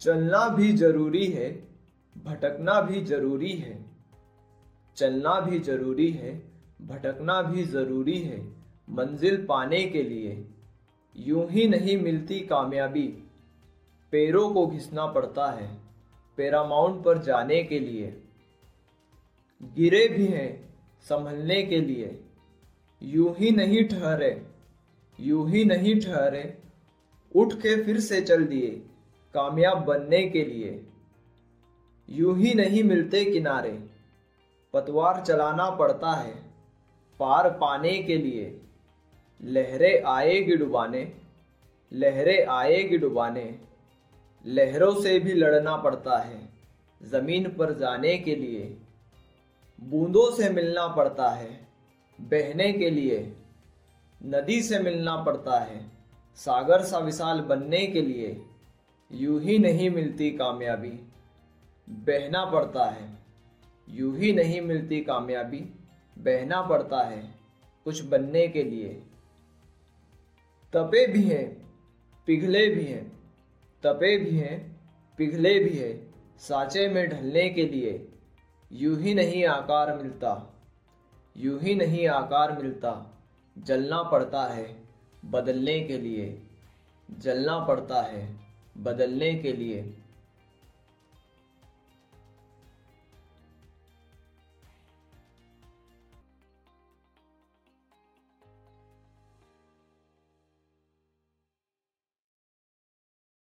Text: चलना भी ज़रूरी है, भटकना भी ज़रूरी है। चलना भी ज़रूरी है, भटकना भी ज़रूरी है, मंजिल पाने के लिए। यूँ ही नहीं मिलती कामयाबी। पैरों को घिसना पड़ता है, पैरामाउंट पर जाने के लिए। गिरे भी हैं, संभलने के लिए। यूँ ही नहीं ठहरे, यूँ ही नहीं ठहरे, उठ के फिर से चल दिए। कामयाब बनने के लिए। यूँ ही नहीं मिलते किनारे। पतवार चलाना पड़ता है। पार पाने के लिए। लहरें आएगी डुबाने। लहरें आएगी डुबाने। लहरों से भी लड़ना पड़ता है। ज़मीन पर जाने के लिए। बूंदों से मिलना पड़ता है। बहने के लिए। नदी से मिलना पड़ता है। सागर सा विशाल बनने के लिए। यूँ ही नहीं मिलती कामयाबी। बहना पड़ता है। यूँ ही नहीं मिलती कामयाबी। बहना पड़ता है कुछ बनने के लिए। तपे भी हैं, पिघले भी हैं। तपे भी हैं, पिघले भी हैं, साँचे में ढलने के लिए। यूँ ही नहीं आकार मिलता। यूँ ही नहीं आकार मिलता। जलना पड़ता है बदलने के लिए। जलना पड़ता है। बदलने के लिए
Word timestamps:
चलना 0.00 0.48
भी 0.48 0.72
ज़रूरी 0.72 1.26
है, 1.26 1.68
भटकना 2.24 2.80
भी 2.80 3.00
ज़रूरी 3.00 3.52
है। 3.52 3.78
चलना 4.96 5.40
भी 5.40 5.58
ज़रूरी 5.58 6.10
है, 6.10 6.42
भटकना 6.82 7.40
भी 7.42 7.62
ज़रूरी 7.64 8.18
है, 8.18 8.38
मंजिल 8.90 9.46
पाने 9.48 9.82
के 9.84 10.02
लिए। 10.02 10.44
यूँ 11.16 11.48
ही 11.50 11.68
नहीं 11.68 11.96
मिलती 11.96 12.40
कामयाबी। 12.40 13.06
पैरों 14.12 14.48
को 14.50 14.66
घिसना 14.66 15.06
पड़ता 15.06 15.50
है, 15.50 15.68
पैरामाउंट 16.38 17.04
पर 17.04 17.18
जाने 17.18 17.62
के 17.62 17.78
लिए। 17.78 18.22
गिरे 19.62 20.06
भी 20.08 20.26
हैं, 20.26 20.74
संभलने 21.02 21.62
के 21.62 21.80
लिए। 21.80 22.20
यूँ 23.02 23.34
ही 23.38 23.50
नहीं 23.50 23.84
ठहरे, 23.84 24.46
यूँ 25.20 25.48
ही 25.50 25.64
नहीं 25.64 26.00
ठहरे, 26.00 26.58
उठ 27.34 27.54
के 27.54 27.82
फिर 27.82 28.00
से 28.00 28.20
चल 28.20 28.44
दिए। 28.44 28.82
कामयाब 29.34 29.78
बनने 29.84 30.28
के 30.28 30.44
लिए। 30.44 30.86
यूँ 32.10 32.38
ही 32.38 32.54
नहीं 32.54 32.84
मिलते 32.84 33.24
किनारे। 33.24 33.88
पतवार 34.72 35.24
चलाना 35.24 35.70
पड़ता 35.70 36.12
है। 36.12 36.34
पार 37.20 37.50
पाने 37.50 38.02
के 38.02 38.16
लिए। 38.16 38.60
लहरें 39.44 40.02
आएगी 40.02 40.56
डुबाने। 40.56 41.12
लहरें 41.92 42.46
आएगी 42.46 42.98
डुबाने। 42.98 43.58
लहरों 44.46 44.94
से 44.94 45.18
भी 45.18 45.32
लड़ना 45.32 45.76
पड़ता 45.76 46.18
है। 46.18 46.48
ज़मीन 47.02 47.48
पर 47.48 47.78
जाने 47.78 48.18
के 48.18 48.36
लिए। 48.36 48.76
बूंदों 49.80 50.36
से 50.36 50.50
मिलना 50.50 50.88
पड़ता 50.88 51.30
है। 51.30 51.68
बहने 52.20 52.72
के 52.72 52.90
लिए। 52.90 53.36
नदी 54.24 54.62
से 54.62 54.78
मिलना 54.78 55.16
पड़ता 55.16 55.58
है। 55.58 55.90
सागर 56.36 56.82
सा 56.82 56.98
विशाल 56.98 57.40
बनने 57.40 57.86
के 57.86 58.02
लिए। 58.02 58.42
यूँ 59.12 59.40
ही 59.40 59.58
नहीं 59.58 59.90
मिलती 59.90 60.30
कामयाबी। 60.30 61.00
बहना 61.88 62.44
पड़ता 62.44 62.84
है। 62.84 63.18
यूँ 63.88 64.18
ही 64.18 64.32
नहीं 64.32 64.60
मिलती 64.60 65.00
कामयाबी। 65.00 65.60
बहना 66.18 66.62
पड़ता 66.62 67.02
है 67.02 67.34
कुछ 67.84 68.04
बनने 68.04 68.48
के 68.48 68.62
लिए। 68.62 69.02
तपे 70.72 71.06
भी 71.06 71.22
हैं, 71.22 71.72
पिघले 72.26 72.68
भी 72.68 72.84
हैं। 72.84 73.12
तपे 73.82 74.18
भी 74.18 74.38
हैं, 74.38 74.80
पिघले 75.18 75.58
भी 75.58 75.78
हैं, 75.78 76.14
साँचे 76.38 76.88
में 76.88 77.08
ढलने 77.08 77.50
के 77.50 77.66
लिए। 77.66 78.08
यूँ 78.72 79.00
ही 79.00 79.14
नहीं 79.14 79.44
आकार 79.44 79.96
मिलता। 79.96 80.60
यूँ 81.36 81.60
ही 81.60 81.74
नहीं 81.74 82.08
आकार 82.08 82.62
मिलता। 82.62 83.18
जलना 83.58 84.02
पड़ता 84.02 84.44
है 84.44 84.82
बदलने 85.24 85.80
के 85.80 85.98
लिए। 85.98 86.42
जलना 87.10 87.58
पड़ता 87.58 88.02
है। 88.02 88.47
बदलने 88.78 89.34
के 89.34 89.52
लिए 89.52 89.82